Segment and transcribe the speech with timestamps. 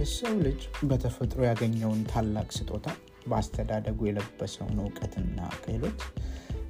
[0.00, 2.86] የሰው ልጅ በተፈጥሮ ያገኘውን ታላቅ ስጦታ
[3.26, 6.00] በአስተዳደጉ የለበሰውን እውቀትና ክህሎት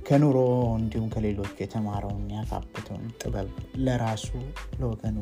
[0.06, 0.38] ከኑሮ
[0.76, 3.50] እንዲሁም ከሌሎች የተማረውን ያካበተውን ጥበብ
[3.84, 4.28] ለራሱ
[4.80, 5.18] ለወገኑ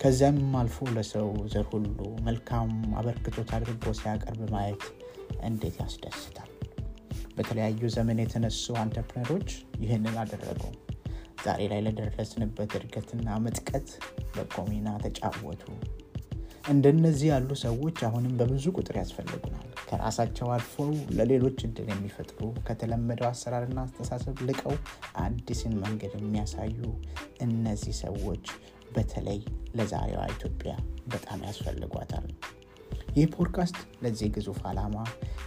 [0.00, 2.70] ከዚያም አልፎ ለሰው ዘር ሁሉ መልካም
[3.00, 4.84] አበርክቶት አድርጎ ሲያቀርብ ማየት
[5.42, 6.50] እንዴት ያስደስታል።
[7.38, 9.50] በተለያዩ ዘመን የተነሱ አንተርፕረነሮች
[9.82, 10.62] ይህንን አደረጉ።
[11.44, 13.88] ዛሬ ላይ ለደረስንበት እድገትና ምጥቀት
[14.34, 14.56] በጎ
[15.04, 15.64] ተጫወቱ።
[16.68, 20.88] እንደነዚህ ያሉ ሰዎች አሁንም በብዙ ቁጥር ያስፈልጉናል። ከራሳቸው አልፈው
[21.18, 24.74] ለሌሎች እድል የሚፈጥሩ ከተለመደው አሰራርና አስተሳሰብ ልቀው
[25.22, 26.80] አዲስን መንገድ የሚያሳዩ
[27.46, 28.44] እነዚህ ሰዎች
[28.94, 29.40] በተለይ
[29.78, 30.74] ለዛሬዋ ኢትዮጵያ
[31.08, 32.28] በጣም ያስፈልጓታል።
[33.16, 34.96] ይህ ፖድካስት ለዚህ ግዙፍ ዓላማ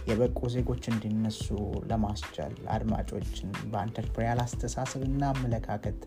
[0.08, 1.46] የበቁ ዜጎች እንዲነሱ
[1.90, 6.00] ለማስቻል አድማጮችን በአንተርፕሪያል አስተሳሰብ እና አመለካከት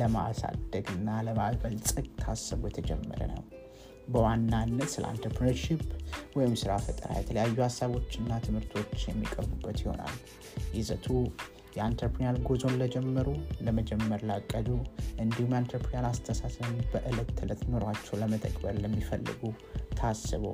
[0.00, 3.42] ለማሳደግና ለማበልጸግ ታስቦ የተጀመረ ነው።
[4.08, 5.82] በዋናነት ስለ አንተርፕረነርሺፕ
[6.36, 10.16] ወይም ስራ ፈጠራ የተለያዩ ሀሳቦችና ትምህርቶች የሚቀርቡበት ይሆናል።
[10.78, 11.06] ይዘቱ
[11.76, 13.28] የአንተርፕሪናል ጉዞን ለጀመሩ፣
[13.66, 14.68] ለመጀመር ላቀዱ
[15.22, 19.42] እንዲሁም የአንተርፕሪናል አስተሳሰብን በዕለት ተዕለት ኑሯቸው ለመተግበር ለሚፈልጉ
[20.00, 20.44] ታስቦ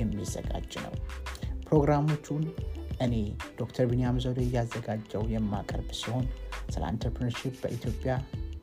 [0.00, 0.94] የሚዘጋጅ ነው።
[1.68, 2.44] ፕሮግራሞቹን
[3.04, 3.14] እኔ
[3.58, 6.24] ዶክተር ቢንያም ዘውዴ እያዘጋጀው የማቀርብ ሲሆን
[6.72, 8.14] ስለ entrepreneurship በኢትዮጵያ፣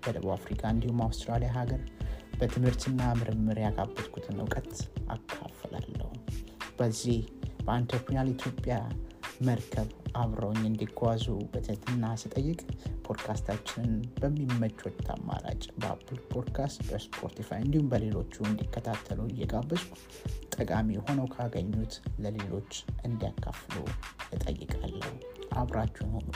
[0.04, 1.82] በደቡብ አፍሪካ እንዲሁም አውስትራሊያ ሀገር
[2.40, 4.72] በትምህርትና ምርምር ያካበትኩትን እውቀት
[5.16, 6.10] አካፍላለሁ።
[6.80, 7.20] በዚህ
[7.66, 8.76] በ entrepreneurial ኢትዮጵያ
[9.48, 12.60] መርከብ አብረውኝ እንዲጓዙ በትህትና ስጠይቅ
[13.06, 19.94] ፖድካስታችንን በሚመቾት አማራጭ በአፕል ፖድካስት፣ በስፖቲፋይ እንዲሁም በሌሎቹ እንዲከታተሉ እየጋበዝኩ
[20.56, 22.74] ጠቃሚ ሆነው ካገኙት ለሌሎች
[23.06, 23.78] እንዲያካፍሉ
[24.36, 25.14] እጠይቃለሁ።
[25.58, 26.30] አብራችሁን ሆኑ።